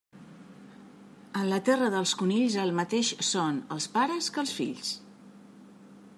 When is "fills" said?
4.63-4.95